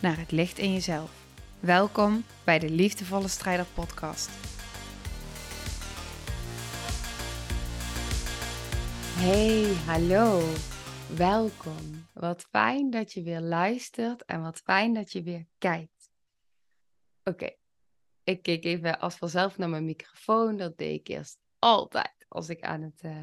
naar 0.00 0.18
het 0.18 0.30
licht 0.30 0.58
in 0.58 0.72
jezelf. 0.72 1.26
Welkom 1.60 2.24
bij 2.44 2.58
de 2.58 2.70
Liefdevolle 2.70 3.28
Strijder 3.28 3.66
Podcast. 3.74 4.28
Hey, 9.18 9.74
hallo. 9.86 10.42
Welkom. 11.16 12.06
Wat 12.12 12.42
fijn 12.50 12.90
dat 12.90 13.12
je 13.12 13.22
weer 13.22 13.40
luistert 13.40 14.24
en 14.24 14.42
wat 14.42 14.58
fijn 14.58 14.94
dat 14.94 15.12
je 15.12 15.22
weer 15.22 15.46
kijkt. 15.58 16.10
Oké, 17.24 17.50
ik 18.24 18.42
keek 18.42 18.64
even 18.64 19.00
als 19.00 19.14
vanzelf 19.14 19.58
naar 19.58 19.68
mijn 19.68 19.84
microfoon. 19.84 20.56
Dat 20.56 20.78
deed 20.78 21.00
ik 21.00 21.08
eerst 21.08 21.38
altijd 21.58 22.26
als 22.28 22.48
ik 22.48 22.60
aan 22.62 22.82
het 22.82 23.02
uh, 23.02 23.20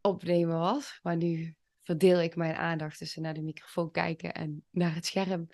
opnemen 0.00 0.58
was. 0.58 0.98
Maar 1.02 1.16
nu 1.16 1.56
verdeel 1.82 2.20
ik 2.20 2.36
mijn 2.36 2.54
aandacht 2.54 2.98
tussen 2.98 3.22
naar 3.22 3.34
de 3.34 3.42
microfoon 3.42 3.90
kijken 3.90 4.34
en 4.34 4.64
naar 4.70 4.94
het 4.94 5.06
scherm, 5.06 5.48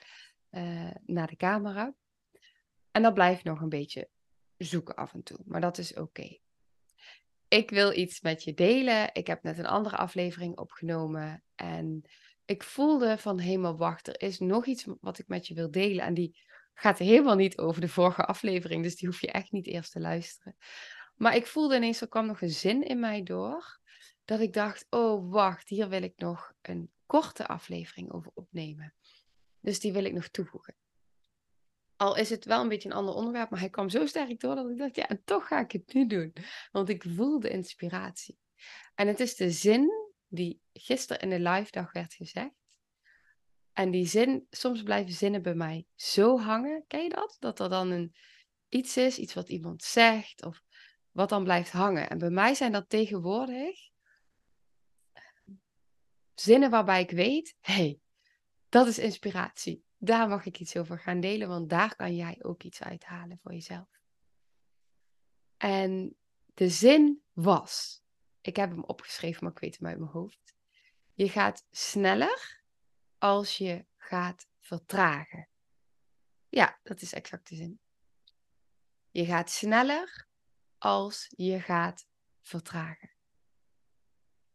uh, 0.51 0.91
naar 1.06 1.27
de 1.27 1.37
camera. 1.37 1.95
En 2.90 3.02
dat 3.02 3.15
blijft 3.15 3.45
nog 3.45 3.60
een 3.60 3.68
beetje 3.68 4.09
zoeken 4.56 4.95
af 4.95 5.15
en 5.15 5.23
toe, 5.23 5.38
maar 5.45 5.60
dat 5.60 5.79
is 5.79 5.95
oké. 5.95 6.38
Ik 7.49 7.71
wil 7.71 7.93
iets 7.93 8.21
met 8.21 8.45
je 8.45 8.54
delen. 8.54 9.10
Ik 9.12 9.26
heb 9.26 9.43
net 9.43 9.59
een 9.59 9.66
andere 9.66 9.96
aflevering 9.96 10.59
opgenomen 10.59 11.43
en 11.54 12.02
ik 12.45 12.62
voelde 12.62 13.18
van 13.18 13.38
helemaal 13.38 13.76
wacht, 13.76 14.09
er 14.09 14.23
is 14.23 14.38
nog 14.38 14.66
iets 14.66 14.87
wat 15.01 15.18
ik 15.18 15.29
met 15.29 15.46
je 15.46 15.54
wil 15.54 15.71
delen 15.71 16.04
en 16.04 16.15
die 16.15 16.38
gaat 16.74 16.99
helemaal 16.99 17.37
niet 17.37 17.59
over 17.59 17.80
de 17.80 17.88
vorige 17.88 18.24
aflevering, 18.24 18.82
dus 18.82 18.96
die 18.96 19.09
hoef 19.09 19.21
je 19.21 19.30
echt 19.30 19.52
niet 19.52 19.66
eerst 19.66 19.93
te 19.93 20.01
luisteren. 20.01 20.56
Maar 21.16 21.37
ik 21.37 21.46
voelde 21.46 21.76
ineens, 21.76 22.01
er 22.01 22.09
kwam 22.09 22.26
nog 22.26 22.40
een 22.40 22.51
zin 22.51 22.82
in 22.82 23.01
mij 23.01 23.23
door 23.23 23.80
dat 24.29 24.40
ik 24.40 24.52
dacht, 24.52 24.87
oh 24.90 25.30
wacht, 25.30 25.68
hier 25.68 25.88
wil 25.88 26.02
ik 26.02 26.12
nog 26.16 26.52
een 26.62 26.90
korte 27.07 27.46
aflevering 27.46 28.12
over 28.12 28.30
opnemen. 28.34 28.95
Dus 29.60 29.80
die 29.80 29.93
wil 29.93 30.04
ik 30.04 30.12
nog 30.12 30.29
toevoegen. 30.29 30.76
Al 31.96 32.16
is 32.16 32.30
het 32.30 32.45
wel 32.45 32.60
een 32.60 32.68
beetje 32.68 32.88
een 32.88 32.95
ander 32.95 33.15
onderwerp, 33.15 33.51
maar 33.51 33.60
hij 33.60 33.71
kwam 33.71 33.88
zo 33.88 34.06
sterk 34.06 34.40
door 34.40 34.54
dat 34.54 34.71
ik 34.71 34.79
dacht, 34.79 34.96
ja, 34.96 35.09
en 35.09 35.23
toch 35.24 35.46
ga 35.46 35.60
ik 35.60 35.73
het 35.73 35.95
nu 35.95 36.06
doen. 36.06 36.32
Want 36.73 36.88
ik 36.88 37.04
voel 37.09 37.40
de 37.40 37.51
inspiratie. 37.51 38.38
En 38.95 39.06
het 39.06 39.21
is 39.21 39.37
de 39.37 39.51
zin 39.51 39.90
die 40.26 40.60
gisteren 40.73 41.23
in 41.23 41.30
de 41.30 41.51
live 41.51 41.71
dag 41.71 41.93
werd 41.93 42.15
gezegd. 42.15 42.54
En 43.73 43.90
die 43.90 44.06
zin, 44.06 44.46
soms 44.51 44.82
blijven 44.82 45.12
zinnen 45.12 45.43
bij 45.43 45.54
mij 45.54 45.87
zo 45.95 46.38
hangen. 46.38 46.84
Ken 46.87 47.02
je 47.02 47.09
dat? 47.09 47.37
Dat 47.38 47.60
er 47.60 47.68
dan 47.68 47.90
een, 47.90 48.15
iets 48.68 48.96
is, 48.96 49.18
iets 49.18 49.34
wat 49.34 49.49
iemand 49.49 49.82
zegt, 49.82 50.45
of 50.45 50.62
wat 51.10 51.29
dan 51.29 51.45
blijft 51.45 51.71
hangen. 51.71 52.10
En 52.10 52.18
bij 52.18 52.30
mij 52.30 52.54
zijn 52.54 52.73
dat 52.73 52.88
tegenwoordig 52.88 53.87
zinnen 56.40 56.70
waarbij 56.70 57.02
ik 57.02 57.10
weet, 57.10 57.56
hé, 57.60 57.72
hey, 57.72 58.00
dat 58.68 58.86
is 58.86 58.98
inspiratie. 58.98 59.84
Daar 59.96 60.28
mag 60.28 60.44
ik 60.44 60.58
iets 60.58 60.76
over 60.76 60.98
gaan 60.98 61.20
delen, 61.20 61.48
want 61.48 61.70
daar 61.70 61.96
kan 61.96 62.16
jij 62.16 62.38
ook 62.42 62.62
iets 62.62 62.82
uithalen 62.82 63.38
voor 63.42 63.52
jezelf. 63.52 63.88
En 65.56 66.16
de 66.54 66.69
zin 66.69 67.22
was, 67.32 68.03
ik 68.41 68.56
heb 68.56 68.71
hem 68.71 68.84
opgeschreven, 68.84 69.44
maar 69.44 69.53
ik 69.53 69.59
weet 69.59 69.78
hem 69.78 69.88
uit 69.88 69.98
mijn 69.98 70.10
hoofd. 70.10 70.54
Je 71.15 71.28
gaat 71.28 71.66
sneller 71.71 72.62
als 73.19 73.56
je 73.56 73.87
gaat 73.97 74.48
vertragen. 74.60 75.48
Ja, 76.48 76.78
dat 76.82 77.00
is 77.00 77.12
exact 77.12 77.48
de 77.48 77.54
zin. 77.54 77.81
Je 79.10 79.25
gaat 79.25 79.50
sneller 79.50 80.28
als 80.78 81.32
je 81.37 81.60
gaat 81.60 82.09
vertragen. 82.41 83.10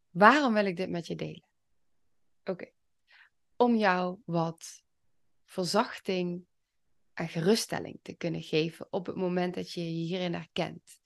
Waarom 0.09 0.53
wil 0.53 0.65
ik 0.65 0.77
dit 0.77 0.89
met 0.89 1.07
je 1.07 1.15
delen? 1.15 1.52
Oké. 2.45 2.71
Om 3.55 3.75
jou 3.75 4.19
wat 4.25 4.83
verzachting 5.45 6.45
en 7.13 7.29
geruststelling 7.29 7.99
te 8.01 8.13
kunnen 8.13 8.41
geven 8.41 8.87
op 8.89 9.05
het 9.05 9.15
moment 9.15 9.53
dat 9.53 9.71
je 9.71 9.81
je 9.81 10.05
hierin 10.05 10.33
herkent. 10.33 10.99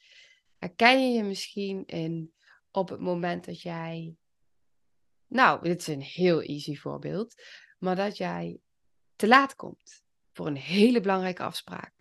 Herken 0.57 1.07
je 1.07 1.17
je 1.17 1.23
misschien 1.23 1.85
in 1.85 2.33
op 2.71 2.89
het 2.89 2.99
moment 2.99 3.45
dat 3.45 3.61
jij. 3.61 4.15
Nou, 5.27 5.61
dit 5.61 5.79
is 5.79 5.87
een 5.87 6.01
heel 6.01 6.41
easy 6.41 6.75
voorbeeld. 6.75 7.35
Maar 7.79 7.95
dat 7.95 8.17
jij 8.17 8.59
te 9.15 9.27
laat 9.27 9.55
komt 9.55 10.03
voor 10.33 10.47
een 10.47 10.57
hele 10.57 11.01
belangrijke 11.01 11.43
afspraak. 11.43 11.93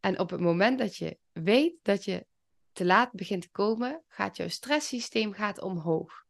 En 0.00 0.18
op 0.18 0.30
het 0.30 0.40
moment 0.40 0.78
dat 0.78 0.96
je 0.96 1.18
weet 1.32 1.74
dat 1.82 2.04
je 2.04 2.26
te 2.72 2.84
laat 2.84 3.12
begint 3.12 3.42
te 3.42 3.50
komen, 3.50 4.02
gaat 4.08 4.36
jouw 4.36 4.48
stresssysteem 4.48 5.32
gaat 5.32 5.60
omhoog 5.60 6.24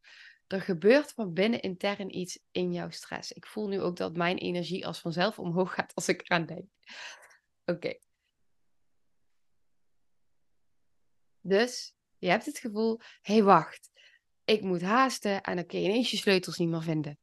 er 0.46 0.60
gebeurt 0.60 1.12
van 1.12 1.32
binnen 1.32 1.60
intern 1.60 2.18
iets 2.18 2.38
in 2.50 2.72
jouw 2.72 2.90
stress. 2.90 3.32
Ik 3.32 3.46
voel 3.46 3.68
nu 3.68 3.80
ook 3.80 3.96
dat 3.96 4.16
mijn 4.16 4.38
energie 4.38 4.86
als 4.86 5.00
vanzelf 5.00 5.38
omhoog 5.38 5.74
gaat 5.74 5.94
als 5.94 6.08
ik 6.08 6.22
eraan 6.22 6.46
denk. 6.46 6.68
Oké. 7.64 7.98
Dus 11.40 11.94
je 12.18 12.28
hebt 12.28 12.46
het 12.46 12.58
gevoel, 12.58 13.00
hé 13.20 13.34
hey, 13.34 13.42
wacht, 13.42 13.90
ik 14.44 14.62
moet 14.62 14.82
haasten 14.82 15.42
en 15.42 15.56
dan 15.56 15.66
kun 15.66 15.80
je 15.80 15.88
ineens 15.88 16.10
je 16.10 16.16
sleutels 16.16 16.58
niet 16.58 16.68
meer 16.68 16.82
vinden. 16.82 17.18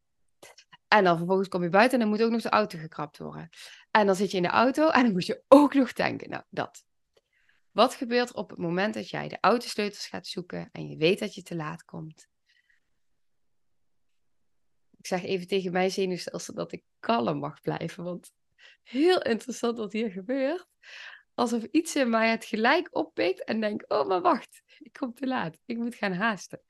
En 0.88 1.04
dan 1.04 1.18
vervolgens 1.18 1.48
kom 1.48 1.64
je 1.64 1.70
buiten 1.70 1.94
en 1.94 2.00
dan 2.00 2.14
moet 2.16 2.26
ook 2.26 2.32
nog 2.32 2.42
de 2.42 2.50
auto 2.50 2.78
gekrapt 2.78 3.18
worden. 3.18 3.50
En 3.92 4.06
dan 4.06 4.16
zit 4.16 4.32
je 4.32 4.38
in 4.38 4.44
de 4.44 4.50
auto 4.50 4.90
en 4.90 5.04
dan 5.04 5.12
moet 5.12 5.26
je 5.26 5.44
ook 5.48 5.74
nog 5.74 5.92
tanken. 5.92 6.30
Nou, 6.30 6.44
dat. 6.50 6.86
Wat 7.72 7.96
gebeurt 7.96 8.34
op 8.34 8.50
het 8.50 8.60
moment 8.60 8.94
dat 8.94 9.10
jij 9.10 9.28
de 9.28 9.38
autosleutels 9.42 10.08
gaat 10.08 10.28
zoeken 10.28 10.70
en 10.72 10.90
je 10.90 10.98
weet 10.98 11.20
dat 11.20 11.34
je 11.34 11.42
te 11.42 11.56
laat 11.56 11.86
komt? 11.86 12.30
Ik 15.02 15.08
zeg 15.08 15.24
even 15.24 15.48
tegen 15.48 15.72
mijn 15.72 15.92
zenuwstelsel 15.92 16.54
dat 16.54 16.72
ik 16.72 16.84
kalm 17.00 17.40
mag 17.40 17.62
blijven. 17.62 18.04
Want 18.04 18.32
heel 18.84 19.22
interessant 19.22 19.78
wat 19.78 19.92
hier 19.92 20.12
gebeurt. 20.12 20.68
Alsof 21.34 21.64
iets 21.64 21.96
in 21.96 22.10
mij 22.10 22.30
het 22.30 22.46
gelijk 22.46 22.96
oppikt 22.96 23.44
en 23.44 23.62
denkt: 23.62 23.90
oh, 23.90 24.08
maar 24.08 24.22
wacht, 24.22 24.62
ik 24.80 24.94
kom 24.94 25.14
te 25.14 25.28
laat. 25.28 25.58
Ik 25.66 25.78
moet 25.78 25.96
gaan 25.96 26.14
haasten. 26.14 26.62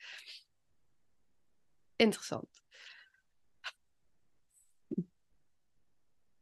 Interessant. 1.95 2.63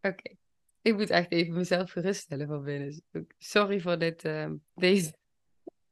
Oké. 0.01 0.35
Ik 0.81 0.95
moet 0.95 1.09
echt 1.09 1.31
even 1.31 1.53
mezelf 1.53 1.91
geruststellen 1.91 2.47
van 2.47 2.63
binnen. 2.63 3.03
Sorry 3.37 3.79
voor 3.79 3.99
dit, 3.99 4.23
uh, 4.23 4.51
deze, 4.73 5.13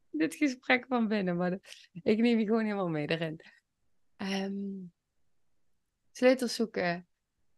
dit 0.09 0.35
gesprek 0.35 0.85
van 0.85 1.07
binnen, 1.07 1.37
maar 1.37 1.51
ik 1.91 2.17
neem 2.17 2.39
je 2.39 2.45
gewoon 2.45 2.63
helemaal 2.63 2.89
mee 2.89 3.07
erin. 3.07 3.41
Um, 4.17 4.95
sleutels 6.17 6.55
zoeken, 6.55 7.07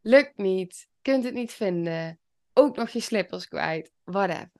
lukt 0.01 0.37
niet, 0.37 0.89
kunt 1.01 1.23
het 1.23 1.33
niet 1.33 1.51
vinden, 1.51 2.19
ook 2.53 2.75
nog 2.75 2.89
je 2.89 2.99
slippers 2.99 3.47
kwijt, 3.47 3.91
whatever. 4.03 4.51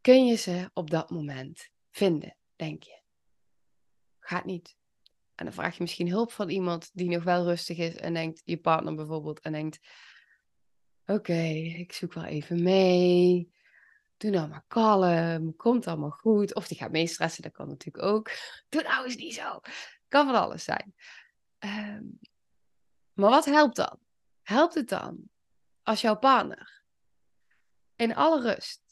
Kun 0.00 0.26
je 0.26 0.34
ze 0.34 0.70
op 0.72 0.90
dat 0.90 1.10
moment 1.10 1.70
vinden, 1.90 2.36
denk 2.56 2.82
je? 2.82 3.00
Gaat 4.20 4.44
niet. 4.44 4.76
En 5.34 5.44
dan 5.44 5.54
vraag 5.54 5.76
je 5.76 5.82
misschien 5.82 6.08
hulp 6.08 6.32
van 6.32 6.48
iemand 6.48 6.90
die 6.92 7.10
nog 7.10 7.24
wel 7.24 7.44
rustig 7.44 7.78
is 7.78 7.96
en 7.96 8.14
denkt, 8.14 8.42
je 8.44 8.60
partner 8.60 8.94
bijvoorbeeld, 8.94 9.40
en 9.40 9.52
denkt: 9.52 9.78
Oké, 11.06 11.42
ik 11.78 11.92
zoek 11.92 12.12
wel 12.12 12.24
even 12.24 12.62
mee. 12.62 13.52
Doe 14.16 14.30
nou 14.30 14.48
maar 14.48 14.64
kalm, 14.68 15.56
komt 15.56 15.86
allemaal 15.86 16.10
goed. 16.10 16.54
Of 16.54 16.68
die 16.68 16.78
gaat 16.78 16.90
meestressen, 16.90 17.42
dat 17.42 17.52
kan 17.52 17.68
natuurlijk 17.68 18.04
ook. 18.04 18.30
Doe 18.68 18.82
nou 18.82 19.04
eens 19.04 19.16
niet 19.16 19.34
zo. 19.34 19.60
Kan 20.08 20.26
van 20.26 20.34
alles 20.34 20.64
zijn. 20.64 20.94
Ehm, 21.64 22.04
maar 23.12 23.30
wat 23.30 23.44
helpt 23.44 23.76
dan? 23.76 23.98
Helpt 24.42 24.74
het 24.74 24.88
dan 24.88 25.28
als 25.82 26.00
jouw 26.00 26.16
partner 26.16 26.82
in 27.96 28.14
alle 28.14 28.40
rust 28.40 28.82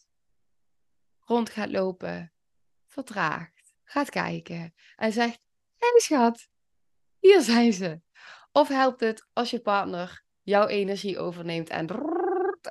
rond 1.21 1.51
gaat 1.51 1.71
lopen, 1.71 2.33
vertraagt, 2.87 3.75
gaat 3.85 4.11
kijken 4.11 4.75
en 4.97 5.13
zegt: 5.13 5.47
hey, 5.77 6.01
schat, 6.01 6.49
hier 7.19 7.41
zijn 7.41 7.73
ze. 7.73 8.01
Of 8.53 8.69
helpt 8.69 9.01
het 9.01 9.27
als 9.33 9.51
je 9.51 9.61
partner 9.61 10.25
jouw 10.43 10.67
energie 10.67 11.19
overneemt 11.19 11.69
en 11.69 11.91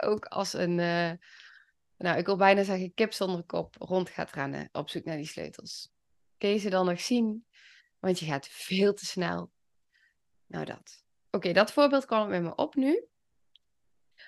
ook 0.01 0.25
als 0.25 0.53
een, 0.53 0.77
uh, 0.77 1.12
nou 1.98 2.18
ik 2.18 2.25
wil 2.25 2.38
bijna 2.38 2.63
zeggen 2.63 2.94
kip 2.94 3.13
zonder 3.13 3.44
kop 3.44 3.75
rond 3.80 4.09
gaat 4.09 4.31
rennen 4.31 4.69
op 4.71 4.89
zoek 4.89 5.03
naar 5.03 5.18
die 5.18 5.27
sleutels. 5.27 5.92
Kun 6.38 6.50
je 6.50 6.57
ze 6.57 6.69
dan 6.69 6.86
nog 6.86 7.01
zien? 7.01 7.45
Want 8.00 8.19
je 8.19 8.25
gaat 8.25 8.48
veel 8.48 8.94
te 8.94 9.06
snel 9.06 9.51
nou, 10.51 10.65
dat. 10.65 11.03
Oké, 11.31 11.53
dat 11.53 11.71
voorbeeld 11.71 12.06
kwam 12.06 12.30
met 12.30 12.42
me 12.42 12.56
op 12.56 12.75
nu. 12.75 13.06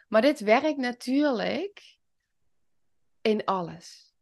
Maar 0.08 0.22
dit 0.22 0.40
werkt 0.40 0.78
natuurlijk 0.78 1.98
in 3.22 3.46
alles. 3.46 4.14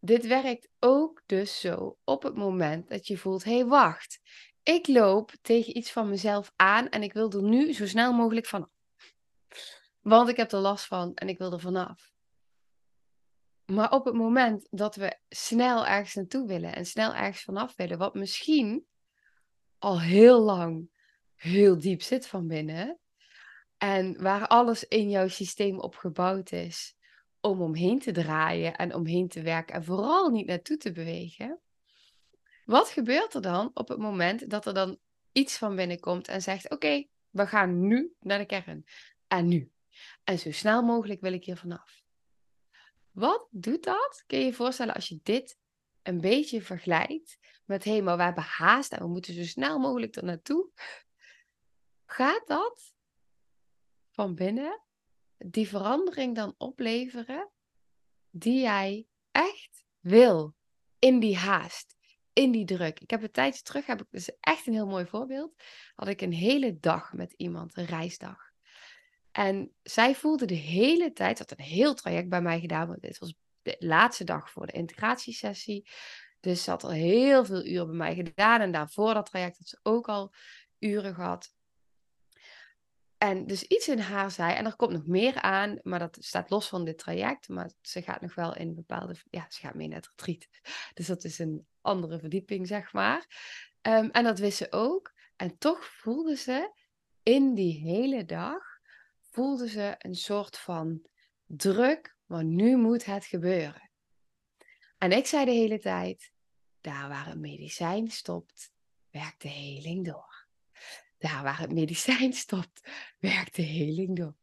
Dit 0.00 0.26
werkt 0.26 0.68
ook 0.78 1.22
dus 1.26 1.60
zo 1.60 1.98
op 2.04 2.22
het 2.22 2.34
moment 2.34 2.88
dat 2.88 3.06
je 3.06 3.18
voelt: 3.18 3.44
hé, 3.44 3.54
hey, 3.54 3.66
wacht. 3.66 4.20
Ik 4.62 4.86
loop 4.86 5.32
tegen 5.42 5.76
iets 5.76 5.92
van 5.92 6.08
mezelf 6.08 6.52
aan 6.56 6.88
en 6.88 7.02
ik 7.02 7.12
wil 7.12 7.30
er 7.30 7.42
nu 7.42 7.72
zo 7.72 7.86
snel 7.86 8.12
mogelijk 8.12 8.46
vanaf. 8.46 8.70
Want 10.00 10.28
ik 10.28 10.36
heb 10.36 10.52
er 10.52 10.58
last 10.58 10.86
van 10.86 11.14
en 11.14 11.28
ik 11.28 11.38
wil 11.38 11.52
er 11.52 11.60
vanaf. 11.60 12.12
Maar 13.64 13.92
op 13.92 14.04
het 14.04 14.14
moment 14.14 14.66
dat 14.70 14.96
we 14.96 15.18
snel 15.28 15.86
ergens 15.86 16.14
naartoe 16.14 16.46
willen 16.46 16.74
en 16.74 16.86
snel 16.86 17.14
ergens 17.14 17.42
vanaf 17.42 17.76
willen, 17.76 17.98
wat 17.98 18.14
misschien 18.14 18.86
al 19.78 20.00
heel 20.00 20.40
lang 20.40 20.97
heel 21.38 21.78
diep 21.78 22.02
zit 22.02 22.26
van 22.26 22.46
binnen, 22.46 22.98
en 23.78 24.22
waar 24.22 24.46
alles 24.46 24.84
in 24.84 25.10
jouw 25.10 25.28
systeem 25.28 25.80
op 25.80 25.94
gebouwd 25.94 26.52
is 26.52 26.96
om 27.40 27.62
omheen 27.62 27.98
te 27.98 28.12
draaien 28.12 28.76
en 28.76 28.94
omheen 28.94 29.28
te 29.28 29.42
werken 29.42 29.74
en 29.74 29.84
vooral 29.84 30.30
niet 30.30 30.46
naartoe 30.46 30.76
te 30.76 30.92
bewegen. 30.92 31.60
Wat 32.64 32.88
gebeurt 32.88 33.34
er 33.34 33.42
dan 33.42 33.70
op 33.74 33.88
het 33.88 33.98
moment 33.98 34.50
dat 34.50 34.66
er 34.66 34.74
dan 34.74 34.98
iets 35.32 35.58
van 35.58 35.76
binnen 35.76 36.00
komt 36.00 36.28
en 36.28 36.42
zegt: 36.42 36.70
Oké, 36.70 37.06
we 37.30 37.46
gaan 37.46 37.86
nu 37.86 38.12
naar 38.20 38.38
de 38.38 38.46
kern. 38.46 38.84
En 39.26 39.48
nu. 39.48 39.72
En 40.24 40.38
zo 40.38 40.52
snel 40.52 40.82
mogelijk 40.82 41.20
wil 41.20 41.32
ik 41.32 41.44
hier 41.44 41.56
vanaf. 41.56 42.02
Wat 43.10 43.48
doet 43.50 43.84
dat? 43.84 44.22
Kun 44.26 44.38
je 44.38 44.44
je 44.44 44.52
voorstellen 44.52 44.94
als 44.94 45.08
je 45.08 45.20
dit 45.22 45.58
een 46.02 46.20
beetje 46.20 46.62
vergelijkt 46.62 47.38
met: 47.64 47.84
hé, 47.84 47.90
hey, 47.90 48.02
maar 48.02 48.16
we 48.16 48.22
hebben 48.22 48.42
haast 48.42 48.92
en 48.92 48.98
we 48.98 49.08
moeten 49.08 49.34
zo 49.34 49.42
snel 49.42 49.78
mogelijk 49.78 50.16
er 50.16 50.24
naartoe. 50.24 50.70
Gaat 52.10 52.46
dat 52.46 52.94
van 54.10 54.34
binnen 54.34 54.80
die 55.36 55.68
verandering 55.68 56.34
dan 56.34 56.54
opleveren 56.58 57.50
die 58.30 58.60
jij 58.60 59.06
echt 59.30 59.84
wil 60.00 60.54
in 60.98 61.18
die 61.18 61.36
haast, 61.36 61.96
in 62.32 62.50
die 62.50 62.64
druk. 62.64 63.00
Ik 63.00 63.10
heb 63.10 63.22
een 63.22 63.30
tijdje 63.30 63.62
terug, 63.62 63.86
heb 63.86 64.00
ik 64.00 64.06
dus 64.10 64.36
echt 64.40 64.66
een 64.66 64.72
heel 64.72 64.86
mooi 64.86 65.06
voorbeeld, 65.06 65.62
had 65.94 66.08
ik 66.08 66.20
een 66.20 66.32
hele 66.32 66.78
dag 66.78 67.12
met 67.12 67.32
iemand, 67.32 67.76
een 67.76 67.84
reisdag. 67.84 68.50
En 69.30 69.74
zij 69.82 70.14
voelde 70.14 70.46
de 70.46 70.54
hele 70.54 71.12
tijd, 71.12 71.38
had 71.38 71.50
een 71.50 71.64
heel 71.64 71.94
traject 71.94 72.28
bij 72.28 72.42
mij 72.42 72.60
gedaan, 72.60 72.88
want 72.88 73.02
dit 73.02 73.18
was 73.18 73.34
de 73.62 73.76
laatste 73.78 74.24
dag 74.24 74.50
voor 74.50 74.66
de 74.66 74.72
integratiesessie. 74.72 75.88
Dus 76.40 76.64
ze 76.64 76.70
had 76.70 76.84
al 76.84 76.90
heel 76.90 77.44
veel 77.44 77.66
uren 77.66 77.86
bij 77.86 77.96
mij 77.96 78.14
gedaan. 78.14 78.60
En 78.60 78.72
daarvoor 78.72 79.14
dat 79.14 79.26
traject 79.26 79.58
had 79.58 79.66
ze 79.66 79.78
ook 79.82 80.08
al 80.08 80.32
uren 80.78 81.14
gehad. 81.14 81.56
En 83.18 83.46
dus 83.46 83.62
iets 83.62 83.88
in 83.88 83.98
haar 83.98 84.30
zei, 84.30 84.54
en 84.54 84.64
er 84.64 84.76
komt 84.76 84.92
nog 84.92 85.06
meer 85.06 85.40
aan, 85.40 85.78
maar 85.82 85.98
dat 85.98 86.16
staat 86.20 86.50
los 86.50 86.68
van 86.68 86.84
dit 86.84 86.98
traject. 86.98 87.48
Maar 87.48 87.70
ze 87.80 88.02
gaat 88.02 88.20
nog 88.20 88.34
wel 88.34 88.56
in 88.56 88.74
bepaalde, 88.74 89.16
ja, 89.30 89.46
ze 89.48 89.60
gaat 89.60 89.74
mee 89.74 89.88
naar 89.88 89.96
het 89.96 90.10
retreat. 90.16 90.48
Dus 90.94 91.06
dat 91.06 91.24
is 91.24 91.38
een 91.38 91.66
andere 91.80 92.18
verdieping, 92.18 92.66
zeg 92.66 92.92
maar. 92.92 93.26
Ehm, 93.80 94.08
en 94.08 94.24
dat 94.24 94.38
wist 94.38 94.56
ze 94.56 94.72
ook. 94.72 95.12
En 95.36 95.58
toch 95.58 95.84
voelde 95.84 96.36
ze 96.36 96.72
in 97.22 97.54
die 97.54 97.80
hele 97.80 98.24
dag, 98.24 98.62
voelde 99.30 99.68
ze 99.68 99.94
een 99.98 100.14
soort 100.14 100.58
van 100.58 101.06
druk, 101.44 102.16
maar 102.26 102.44
nu 102.44 102.76
moet 102.76 103.04
het 103.04 103.24
gebeuren. 103.24 103.90
En 104.98 105.12
ik 105.12 105.26
zei 105.26 105.44
de 105.44 105.50
hele 105.50 105.78
tijd, 105.78 106.32
daar 106.80 107.08
waar 107.08 107.26
een 107.26 107.40
medicijn 107.40 108.10
stopt, 108.10 108.72
werkt 109.10 109.42
de 109.42 109.48
heling 109.48 110.04
door. 110.04 110.27
Daar 111.18 111.42
waar 111.42 111.58
het 111.58 111.72
medicijn 111.72 112.32
stopt, 112.44 112.90
werkt 113.18 113.56
de 113.56 113.62
heling 113.62 114.16
door. 114.16 114.36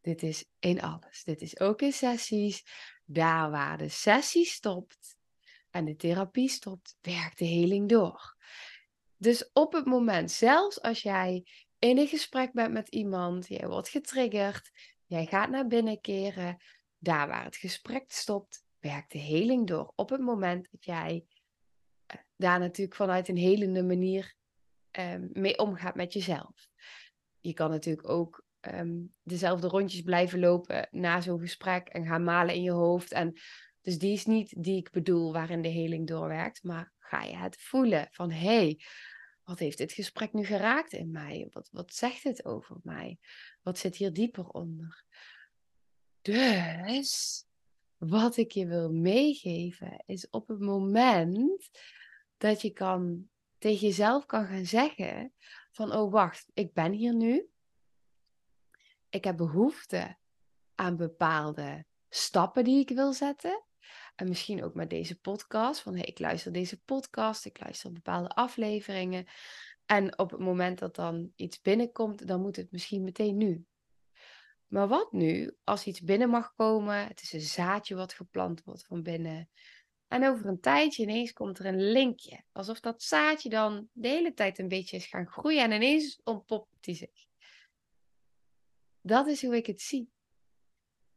Dit 0.00 0.22
is 0.22 0.44
in 0.58 0.80
alles. 0.80 1.24
Dit 1.24 1.42
is 1.42 1.60
ook 1.60 1.82
in 1.82 1.92
sessies. 1.92 2.64
Daar 3.04 3.50
waar 3.50 3.78
de 3.78 3.88
sessie 3.88 4.44
stopt 4.44 5.16
en 5.70 5.84
de 5.84 5.96
therapie 5.96 6.48
stopt, 6.48 6.96
werkt 7.00 7.38
de 7.38 7.44
heling 7.44 7.88
door. 7.88 8.36
Dus 9.16 9.50
op 9.52 9.72
het 9.72 9.86
moment, 9.86 10.30
zelfs 10.30 10.82
als 10.82 11.02
jij 11.02 11.46
in 11.78 11.98
een 11.98 12.06
gesprek 12.06 12.52
bent 12.52 12.72
met 12.72 12.88
iemand, 12.88 13.48
jij 13.48 13.68
wordt 13.68 13.88
getriggerd, 13.88 14.70
jij 15.06 15.26
gaat 15.26 15.50
naar 15.50 15.66
binnen 15.66 16.00
keren, 16.00 16.62
daar 16.98 17.28
waar 17.28 17.44
het 17.44 17.56
gesprek 17.56 18.12
stopt, 18.12 18.64
werkt 18.78 19.12
de 19.12 19.18
heling 19.18 19.66
door. 19.66 19.92
Op 19.96 20.10
het 20.10 20.20
moment 20.20 20.70
dat 20.70 20.84
jij 20.84 21.24
eh, 22.06 22.16
daar 22.36 22.58
natuurlijk 22.58 22.96
vanuit 22.96 23.28
een 23.28 23.36
helende 23.36 23.82
manier 23.82 24.36
um, 24.98 25.30
mee 25.32 25.58
omgaat 25.58 25.94
met 25.94 26.12
jezelf. 26.12 26.68
Je 27.40 27.52
kan 27.52 27.70
natuurlijk 27.70 28.08
ook 28.08 28.44
ehm, 28.60 28.96
dezelfde 29.22 29.68
rondjes 29.68 30.02
blijven 30.02 30.38
lopen 30.38 30.88
na 30.90 31.20
zo'n 31.20 31.40
gesprek 31.40 31.88
en 31.88 32.06
gaan 32.06 32.24
malen 32.24 32.54
in 32.54 32.62
je 32.62 32.70
hoofd. 32.70 33.12
En 33.12 33.32
dus 33.80 33.98
die 33.98 34.12
is 34.12 34.26
niet 34.26 34.62
die 34.62 34.76
ik 34.76 34.90
bedoel 34.90 35.32
waarin 35.32 35.62
de 35.62 35.68
heling 35.68 36.06
doorwerkt, 36.06 36.62
maar 36.62 36.92
ga 36.98 37.22
je 37.22 37.36
het 37.36 37.56
voelen 37.60 38.08
van 38.10 38.30
hé, 38.30 38.38
hey, 38.38 38.80
wat 39.42 39.58
heeft 39.58 39.78
dit 39.78 39.92
gesprek 39.92 40.32
nu 40.32 40.44
geraakt 40.44 40.92
in 40.92 41.10
mij? 41.10 41.48
Wat, 41.50 41.68
wat 41.72 41.94
zegt 41.94 42.22
het 42.22 42.44
over 42.44 42.76
mij? 42.82 43.18
Wat 43.62 43.78
zit 43.78 43.96
hier 43.96 44.12
dieper 44.12 44.48
onder? 44.48 45.04
Dus 46.20 47.44
wat 47.96 48.36
ik 48.36 48.52
je 48.52 48.66
wil 48.66 48.92
meegeven 48.92 50.02
is 50.06 50.30
op 50.30 50.48
het 50.48 50.60
moment 50.60 51.70
dat 52.36 52.62
je 52.62 52.70
kan 52.70 53.28
tegen 53.58 53.86
jezelf 53.86 54.26
kan 54.26 54.46
gaan 54.46 54.66
zeggen 54.66 55.32
van 55.70 55.92
oh 55.92 56.12
wacht, 56.12 56.50
ik 56.54 56.72
ben 56.72 56.92
hier 56.92 57.14
nu. 57.14 57.48
Ik 59.08 59.24
heb 59.24 59.36
behoefte 59.36 60.16
aan 60.74 60.96
bepaalde 60.96 61.86
stappen 62.08 62.64
die 62.64 62.80
ik 62.80 62.88
wil 62.88 63.12
zetten. 63.12 63.62
En 64.16 64.28
misschien 64.28 64.64
ook 64.64 64.74
met 64.74 64.90
deze 64.90 65.20
podcast. 65.20 65.80
Van 65.80 65.94
hey, 65.94 66.04
ik 66.04 66.18
luister 66.18 66.52
deze 66.52 66.80
podcast, 66.80 67.44
ik 67.44 67.60
luister 67.60 67.92
bepaalde 67.92 68.28
afleveringen. 68.28 69.26
En 69.86 70.18
op 70.18 70.30
het 70.30 70.40
moment 70.40 70.78
dat 70.78 70.94
dan 70.94 71.32
iets 71.36 71.60
binnenkomt, 71.60 72.26
dan 72.26 72.40
moet 72.40 72.56
het 72.56 72.70
misschien 72.70 73.04
meteen 73.04 73.36
nu. 73.36 73.66
Maar 74.66 74.88
wat 74.88 75.12
nu 75.12 75.56
als 75.64 75.84
iets 75.84 76.00
binnen 76.00 76.28
mag 76.28 76.54
komen? 76.54 77.06
Het 77.06 77.22
is 77.22 77.32
een 77.32 77.40
zaadje 77.40 77.94
wat 77.94 78.12
geplant 78.12 78.64
wordt 78.64 78.86
van 78.86 79.02
binnen. 79.02 79.50
En 80.08 80.26
over 80.26 80.46
een 80.46 80.60
tijdje 80.60 81.02
ineens 81.02 81.32
komt 81.32 81.58
er 81.58 81.66
een 81.66 81.90
linkje. 81.90 82.42
Alsof 82.52 82.80
dat 82.80 83.02
zaadje 83.02 83.48
dan 83.48 83.88
de 83.92 84.08
hele 84.08 84.34
tijd 84.34 84.58
een 84.58 84.68
beetje 84.68 84.96
is 84.96 85.06
gaan 85.06 85.26
groeien 85.26 85.62
en 85.62 85.72
ineens 85.72 86.20
ontpopt 86.24 86.68
die 86.80 86.94
zich. 86.94 87.26
Dat 89.00 89.26
is 89.26 89.42
hoe 89.42 89.56
ik 89.56 89.66
het 89.66 89.80
zie. 89.80 90.10